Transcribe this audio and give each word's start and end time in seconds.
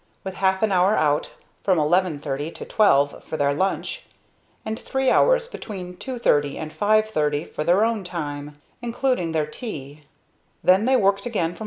with 0.23 0.33
half 0.33 0.63
an 0.63 0.71
hour 0.71 0.97
out, 0.97 1.29
from 1.63 1.77
11.30 1.77 2.55
to 2.55 2.65
twelve, 2.65 3.23
for 3.23 3.37
their 3.37 3.53
lunch; 3.53 4.05
and 4.65 4.79
three 4.79 5.11
hours, 5.11 5.47
between 5.47 5.95
2.20 5.95 6.55
and 6.55 6.71
5.30, 6.71 7.47
for 7.53 7.63
their 7.63 7.85
own 7.85 8.03
time, 8.03 8.59
including 8.81 9.31
their 9.31 9.45
tea. 9.45 10.01
Then 10.63 10.85
they 10.85 10.95
worked 10.95 11.27
again 11.27 11.51
from 11.51 11.57
5. 11.57 11.59